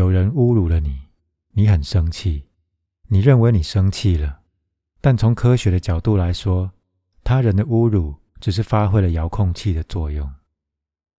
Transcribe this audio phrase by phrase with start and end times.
[0.00, 0.98] 有人侮辱了你，
[1.50, 2.46] 你很生气，
[3.08, 4.40] 你认为你生气了，
[4.98, 6.72] 但从科学的角度来说，
[7.22, 10.32] 他人的侮辱只是发挥了遥控器的作用。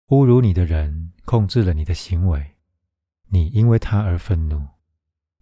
[0.08, 2.56] 侮辱你的人控制了你的行为，
[3.28, 4.70] 你因为他而愤怒，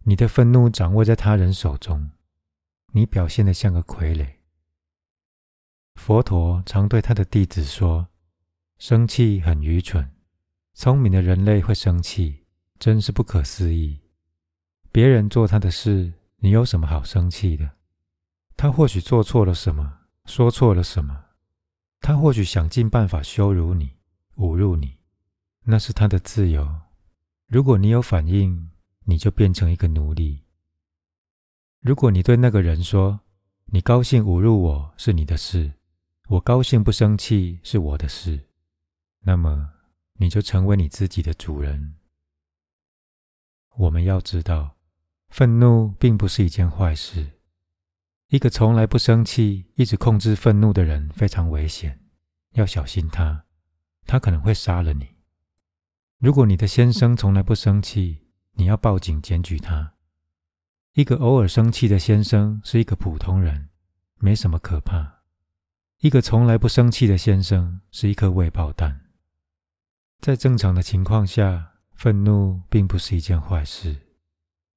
[0.04, 2.10] 你的愤怒掌握在他人手中，
[2.92, 4.34] 你表现得像个傀儡。
[5.94, 8.08] 佛陀常对他的弟子说
[8.76, 10.10] ：“生气很愚蠢，
[10.74, 12.36] 聪明的人类会生气。”
[12.80, 13.98] 真是不可思议！
[14.90, 17.72] 别人做他的事，你有什么好生气的？
[18.56, 21.26] 他或许做错了什么，说错了什么，
[22.00, 23.90] 他或许想尽办法羞辱你、
[24.36, 24.96] 侮辱你，
[25.64, 26.80] 那是他的自由。
[27.48, 28.70] 如果你有反应，
[29.04, 30.44] 你就变成一个奴隶。
[31.80, 33.20] 如果你对那个人说
[33.72, 35.70] ：“你高兴侮辱我是你的事，
[36.28, 38.48] 我高兴不生气是我的事”，
[39.20, 39.68] 那么
[40.14, 41.96] 你就成为你自己的主人。
[43.76, 44.76] 我们要知道，
[45.28, 47.38] 愤怒并不是一件坏事。
[48.28, 51.98] 一个从来不生气、一直控制愤怒的人非常危险，
[52.52, 53.46] 要小心他，
[54.06, 55.08] 他可能会杀了你。
[56.18, 59.94] 如果你的先生从来不生气，你要报警检举他。
[60.92, 63.70] 一个偶尔生气的先生是一个普通人，
[64.16, 65.22] 没什么可怕。
[66.00, 69.06] 一个从来不生气的先生是一颗未爆弹。
[70.20, 71.69] 在正常的情况下。
[72.00, 73.94] 愤怒并不是一件坏事，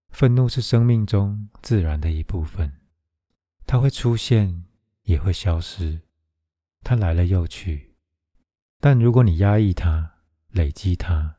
[0.10, 2.82] 愤怒是生命中自然的一部分，
[3.66, 4.66] 它会出现，
[5.04, 6.02] 也会消失，
[6.82, 7.96] 它来了又去。
[8.82, 10.16] 但如果你压抑它、
[10.50, 11.38] 累积它，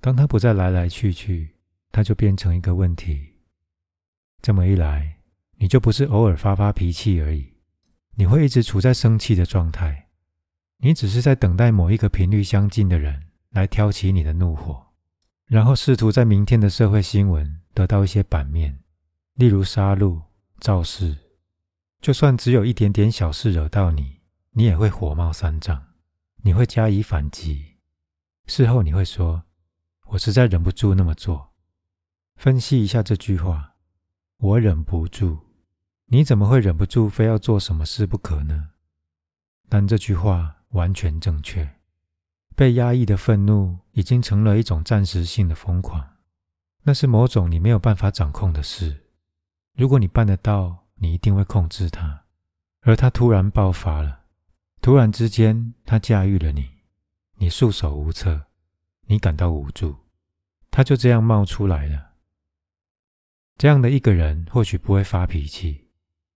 [0.00, 1.54] 当它不再来来去去，
[1.92, 3.36] 它就变成一个问题。
[4.42, 5.20] 这么一来，
[5.58, 7.54] 你就不是偶尔发发脾气而已，
[8.16, 10.08] 你会一直处在生气的状态。
[10.78, 14.89] 你只是在等待某一个频率相近的人来挑起你的怒火。
[15.50, 18.78] 然后试图在明天的社会新闻得到一些版面，
[19.34, 20.22] 例如杀戮、
[20.60, 21.18] 肇事。
[22.00, 24.20] 就算只有一点点小事惹到你，
[24.52, 25.82] 你也会火冒三丈，
[26.44, 27.78] 你会加以反击。
[28.46, 29.42] 事后你会说
[30.10, 31.50] ：“我实在忍不住那么做。”
[32.38, 33.74] 分析一下这句话
[34.38, 35.36] ：“我忍不住。”
[36.06, 38.68] 你怎么会忍不住非要做什么事不可呢？
[39.68, 41.68] 但这句话完全正确。
[42.60, 46.06] 被压抑的愤怒已经成了一种暂时性的疯狂，
[46.82, 49.06] 那是某种你没有办法掌控的事。
[49.78, 52.26] 如果你办得到，你一定会控制它。
[52.82, 54.24] 而它突然爆发了，
[54.82, 56.68] 突然之间，它驾驭了你，
[57.36, 58.48] 你束手无策，
[59.06, 59.96] 你感到无助，
[60.70, 62.10] 它就这样冒出来了。
[63.56, 65.88] 这样的一个人或许不会发脾气，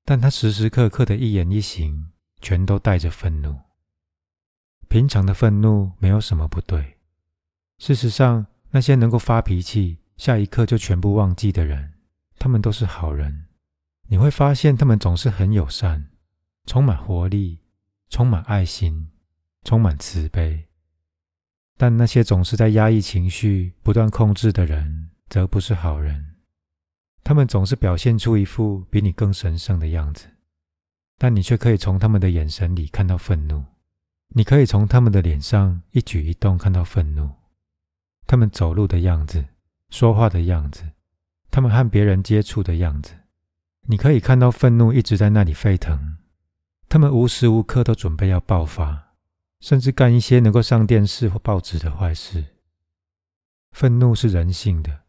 [0.06, 3.60] 但他时时刻刻的一言一行，全都带着愤怒。
[4.94, 6.98] 平常的愤怒没有什么不对。
[7.78, 11.94] 事实上，那些能够发脾气，下一刻就全部忘记的人，
[12.38, 13.46] 他们都是好人。
[14.06, 16.10] 你会发现，他们总是很友善，
[16.66, 17.58] 充满活力，
[18.08, 19.08] 充满爱心，
[19.64, 20.68] 充满慈悲。
[21.76, 26.36] 但那些总是在压抑情绪、不断控制的人，则不是好人。
[27.24, 30.28] 他们总是表现出一副比你更神圣的样子，
[31.18, 33.64] 但你却可以从他们的眼神里看到愤怒。
[34.36, 37.30] 你可以从他们的脸上一举一动看到愤怒，
[38.26, 39.44] 他们走路的样子、
[39.90, 40.90] 说话的样子、
[41.52, 43.14] 他们和别人接触的样子，
[43.82, 46.18] 你可以看到愤怒一直在那里沸腾。
[46.88, 49.14] 他们无时无刻都准备要爆发，
[49.60, 52.44] 甚至干一些能够上电视或报纸的坏事。
[53.70, 55.02] 愤怒是人性的，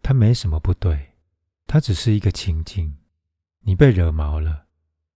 [0.00, 1.14] 它没什么不对，
[1.66, 2.98] 它只是一个情境。
[3.62, 4.66] 你被惹毛了，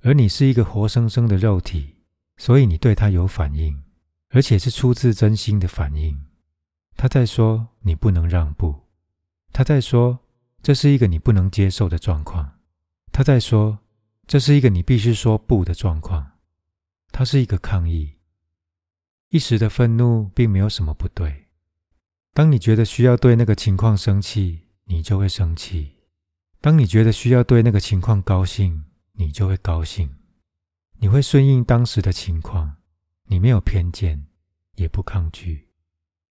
[0.03, 1.94] 而你是一个活生生的肉体。
[2.37, 3.83] 所以你对他有反应，
[4.31, 6.27] 而且是出自真心的反应。
[6.97, 8.75] 他在说你不能让步，
[9.53, 10.19] 他在说
[10.63, 12.59] 这是一个你不能接受的状况，
[13.13, 13.79] 他在说
[14.27, 16.33] 这是一个你必须说不的状况。
[17.17, 18.15] 它是一个抗议。
[19.29, 21.45] 一时的愤怒并没有什么不对。
[22.33, 26.01] 当你觉得需要对那个情况生气，你就会生气；
[26.61, 30.11] 当你觉得需要对那个情况高兴，你就会高兴。
[30.99, 32.77] 你会顺应当时的情况，
[33.25, 34.27] 你没有偏见，
[34.77, 35.69] 也不抗拒，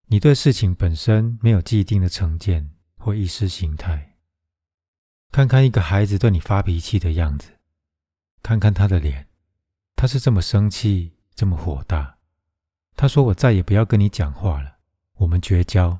[0.08, 4.18] 你对事情本身没有既定的成见或意识形态。
[5.32, 7.50] 看看一个孩子对你发脾气的样子，
[8.42, 9.28] 看看他的脸，
[9.96, 12.18] 他是这么生气，这么火大。
[12.96, 14.78] 他说：“我再也不要跟你讲话了，
[15.16, 16.00] 我们绝交。”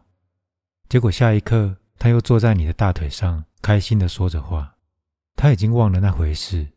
[0.88, 4.76] 结果下一刻，他又坐在你的大腿上，开心的说着话。
[5.36, 6.68] 他已经忘了那回事。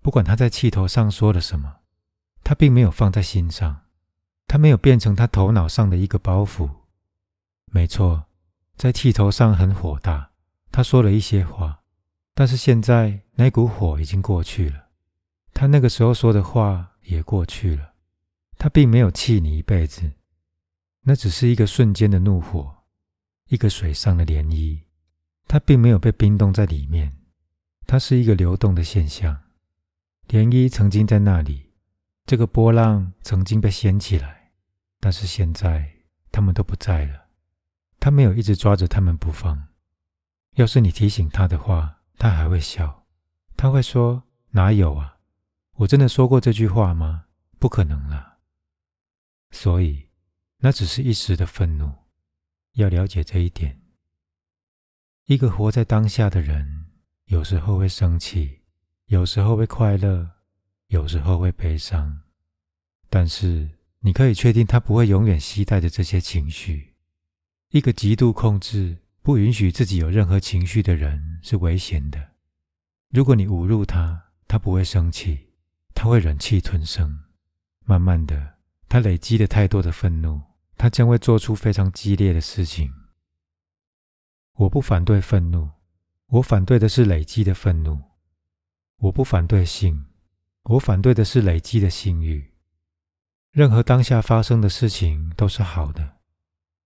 [0.00, 1.76] 不管他在气头上说了什么，
[2.42, 3.82] 他并没有放在心上，
[4.46, 6.70] 他没有变成他头脑上的一个包袱。
[7.66, 8.26] 没错，
[8.76, 10.30] 在气头上很火大，
[10.72, 11.82] 他说了一些话，
[12.34, 14.86] 但是现在那股火已经过去了，
[15.52, 17.92] 他那个时候说的话也过去了，
[18.56, 20.12] 他并没有气你一辈子，
[21.02, 22.84] 那只是一个瞬间的怒火，
[23.48, 24.80] 一个水上的涟漪，
[25.46, 27.16] 它并没有被冰冻在里面，
[27.86, 29.38] 它是一个流动的现象，
[30.28, 31.72] 涟漪曾经在那里，
[32.26, 34.52] 这个波浪曾经被掀起来，
[35.00, 35.90] 但是现在
[36.30, 37.28] 他们都不在了。
[37.98, 39.68] 他没有一直抓着他们不放。
[40.56, 43.06] 要是你提醒他的话，他还会笑。
[43.56, 45.16] 他会说：“哪有啊？
[45.76, 47.24] 我真的说过这句话吗？
[47.58, 48.40] 不可能了。”
[49.50, 50.10] 所以，
[50.58, 51.90] 那只是一时的愤怒。
[52.74, 53.80] 要了解这一点。
[55.24, 56.90] 一个活在当下的人，
[57.24, 58.60] 有时候会生气，
[59.08, 60.32] 有时候会快乐，
[60.88, 62.20] 有时候会悲伤。
[63.08, 63.66] 但是，
[64.00, 66.92] 你可以确定，他不会永远期待着这些情绪。
[67.70, 72.32] 一个极度控制、不允许自己有任何情绪的人是危险的。
[73.08, 75.54] 如果你侮辱他，他不会生气，
[75.94, 77.18] 他会忍气吞声。
[77.86, 78.56] 慢慢的，
[78.90, 80.42] 他累积了太多的愤怒，
[80.76, 82.92] 他将会做出非常激烈的事情。
[84.56, 85.70] 我不反对愤怒，
[86.26, 87.98] 我反对的是累积的愤怒。
[88.98, 90.06] 我不反对性，
[90.64, 92.52] 我反对的是累积的性欲。
[93.52, 96.16] 任何当下发生的事情都是好的。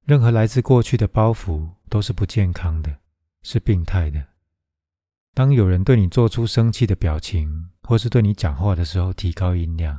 [0.05, 2.99] 任何来自过去的包袱都是不健康的，
[3.43, 4.23] 是病态的。
[5.33, 9.99] 当有人对你做出生气的表情，或是对你讲话的时候提高音量，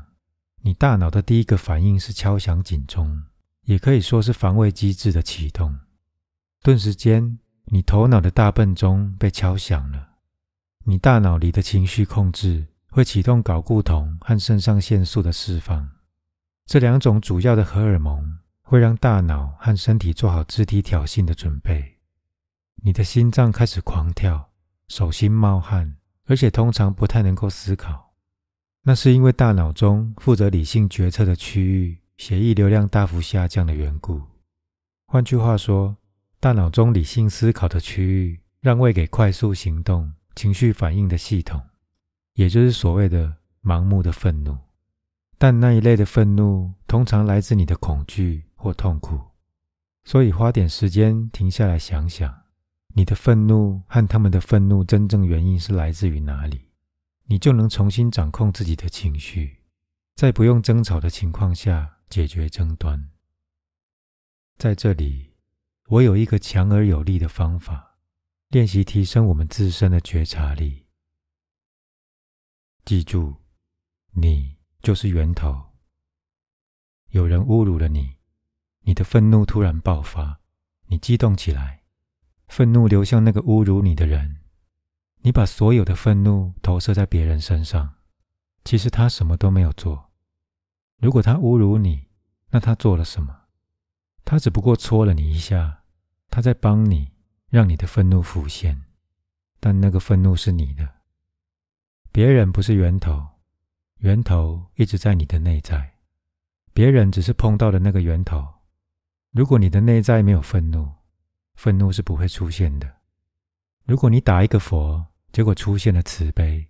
[0.61, 3.23] 你大脑的第一个反应是敲响警钟，
[3.63, 5.75] 也可以说是防卫机制的启动。
[6.61, 10.12] 顿时间，你头脑的大笨钟被敲响了。
[10.83, 15.89] 你大脑里的情绪控制会启动睾固酮和肾上腺素的释放，
[16.65, 18.39] 这两种主要的荷尔蒙。
[18.65, 21.99] 会让大脑和身体做好肢体挑衅的准备。
[22.81, 24.49] 你的心脏开始狂跳，
[24.87, 28.13] 手心冒汗，而且通常不太能够思考。
[28.83, 34.19] 那是因为大脑中负责理性决策的区域血液流量大幅下降的缘故。
[35.05, 35.97] 换句话说，
[36.39, 41.61] 大脑中理性思考的区域让位给快速行动、情绪反应的系统，
[42.33, 44.57] 也就是所谓的盲目的愤怒。
[45.37, 48.45] 但那一类的愤怒通常来自你的恐惧。
[48.63, 49.19] 或痛苦，
[50.05, 52.33] 所以花点时间停下来想想，
[52.93, 56.69] 你的愤怒和他们的愤怒真正原因是来自于哪里，
[57.25, 59.57] 你就能重新掌控自己的情绪，
[60.15, 63.09] 在不用争吵的情况下解决争端。
[64.57, 65.33] 在这里，
[65.89, 67.92] 我有一个强而有力的方法，
[68.53, 70.85] 练习提升我们自身的觉察力。
[72.85, 73.37] 记住，
[74.11, 75.59] 你就是源头。
[77.09, 78.17] 有人侮辱了你。
[78.81, 80.39] 你的愤怒突然爆发，
[80.85, 81.81] 你激动起来，
[82.47, 84.41] 愤怒流向那个侮辱你的人，
[85.21, 87.95] 你把所有的愤怒投射在别人身上。
[88.63, 90.11] 其实他什么都没有做。
[90.97, 92.05] 如果他侮辱你，
[92.51, 93.45] 那他做了什么？
[94.23, 95.85] 他只不过戳了你一下，
[96.29, 97.12] 他在帮你，
[97.53, 98.81] 让你的愤怒浮现。
[99.59, 100.89] 但那个愤怒是你的，
[102.11, 103.23] 别人不是源头，
[103.99, 105.93] 源头一直在你的内在，
[106.73, 108.43] 别人只是碰到了那个源头。
[109.29, 110.91] 如果你的内在没有愤怒，
[111.53, 112.91] 愤怒是不会出现的。
[113.85, 116.67] 如果你打一个佛，结果出现了慈悲，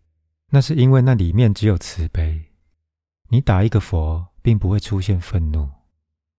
[0.50, 2.52] 那是因为那里面只有慈悲。
[3.30, 5.72] 你打一个佛，并不会出现愤怒，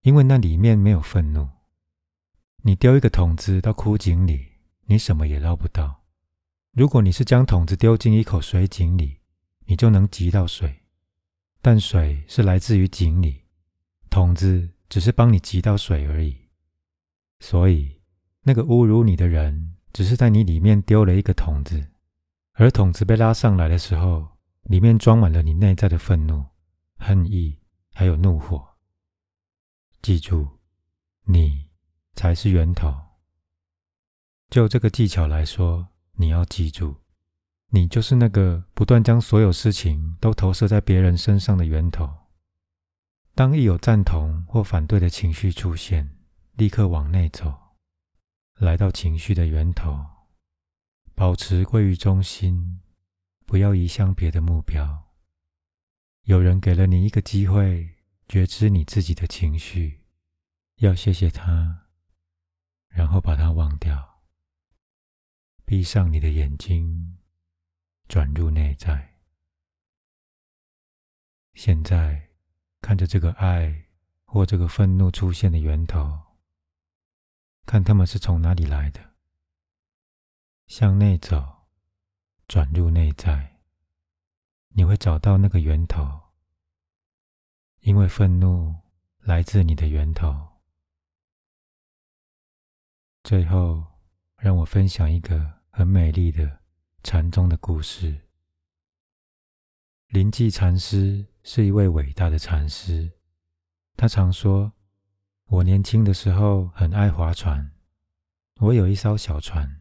[0.02, 1.48] 因为那里面没有愤怒。
[2.66, 4.47] 你丢一个桶子到枯井里，
[4.87, 6.02] 你什么也捞不到。
[6.73, 9.21] 如果你是将桶子丢进一口水井里，
[9.66, 10.75] 你就能汲到水，
[11.61, 13.42] 但水是来自于井里，
[14.11, 14.71] 桶子。
[14.87, 16.37] 只是帮你汲到水而已，
[17.40, 18.00] 所以
[18.42, 21.88] 那个侮辱你的人，只是在你里面丢了一个桶子，
[22.52, 24.28] 而桶子被拉上来的时候，
[24.64, 26.44] 里面装满了你内在的愤怒、
[26.99, 27.59] 恨意，
[27.92, 28.64] 还有怒火。
[30.00, 30.47] 记住，
[31.25, 31.71] 你
[32.14, 32.94] 才是源头。
[34.50, 36.97] 就这个技巧来说，你要记住，
[37.71, 42.09] 你就是那个不断将所有事情都投射在别人身上的源头。
[43.35, 46.16] 当一有赞同或反对的情绪出现，
[46.52, 47.52] 立刻往内走，
[48.59, 50.06] 来到情绪的源头，
[51.16, 52.80] 保持归于中心，
[53.44, 55.11] 不要移向别的目标。
[56.23, 57.97] 有人给了你一个机会，
[58.28, 60.04] 觉知你自己的情绪，
[60.76, 61.84] 要谢谢他，
[62.94, 64.22] 然后把它忘掉。
[65.66, 67.18] 闭上你的眼睛，
[68.08, 69.18] 转入内在。
[71.52, 72.30] 现在。
[72.84, 73.86] 看着这个爱
[74.26, 76.20] 或这个愤怒出现的源头，
[77.64, 79.14] 看他们是从哪里来的。
[80.66, 81.66] 向内走，
[82.46, 83.58] 转入内在，
[84.68, 86.20] 你会找到那个源头。
[87.80, 88.76] 因为愤怒
[89.20, 90.53] 来自你的源头。
[93.25, 93.83] 最后，
[94.37, 96.61] 让我分享一个很美丽的
[97.02, 98.21] 禅宗的故事。
[100.09, 103.12] 临济禅师是一位伟大的禅师，
[103.97, 104.75] 他常说
[105.49, 107.73] ：“我年轻的时候很爱划船，
[108.61, 109.81] 我有一艘小船，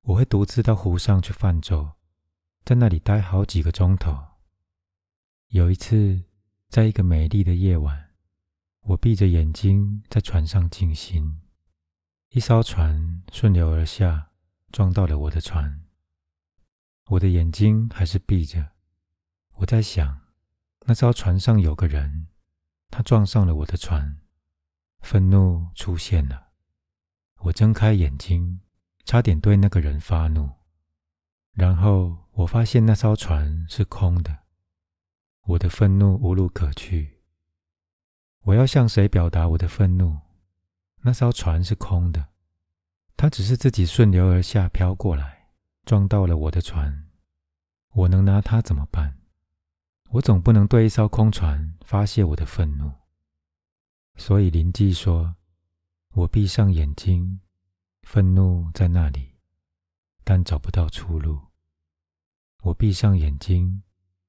[0.00, 1.92] 我会独自到湖上去泛舟，
[2.64, 4.16] 在那里待好几个钟头。
[5.48, 6.24] 有一次。”
[6.72, 8.12] 在一个美丽的夜晚，
[8.80, 11.41] 我闭着眼睛在船上静心，
[12.34, 14.30] 一艘船顺流而下，
[14.70, 15.82] 撞到了我的船。
[17.08, 18.70] 我的眼睛还是闭着，
[19.56, 20.18] 我在想，
[20.86, 22.28] 那艘船上有个人，
[22.88, 24.18] 他撞上了我的船，
[25.00, 26.52] 愤怒出现了。
[27.40, 28.60] 我睁开眼睛，
[29.04, 30.52] 差点对那个人发怒，
[31.52, 34.38] 然后我发现那艘船是空的。
[35.42, 37.20] 我的愤怒无路可去，
[38.44, 40.18] 我要向谁表达我的愤怒？
[41.02, 42.28] 那艘船是空的，
[43.16, 45.48] 它只是自己顺流而下飘过来，
[45.84, 47.08] 撞到了我的船。
[47.92, 49.18] 我能拿它怎么办？
[50.10, 52.90] 我总不能对一艘空船发泄我的愤怒。
[54.16, 55.36] 所以林记说
[56.14, 57.40] ：“我闭上眼睛，
[58.02, 59.36] 愤怒在那里，
[60.24, 61.40] 但找不到出路。
[62.62, 63.82] 我闭上眼睛。”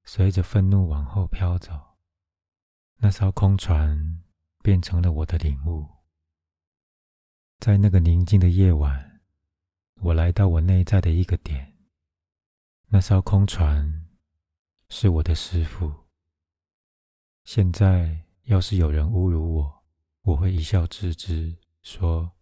[0.06, 1.96] 随着愤怒往后飘走，
[2.98, 4.22] 那艘空船
[4.62, 5.88] 变成了我的领悟。
[7.64, 9.22] 在那个宁静的夜晚，
[10.02, 11.78] 我来到我内在的一个点。
[12.88, 14.06] 那艘空船
[14.90, 15.90] 是我的师傅。
[17.44, 19.82] 现在，要是有人侮辱我，
[20.24, 22.32] 我会一笑置之，说：“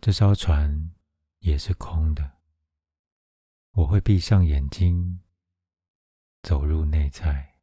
[0.00, 0.94] 这艘船
[1.40, 2.38] 也是空的。”
[3.76, 5.20] 我会闭上眼睛。
[6.42, 7.57] 走入内在。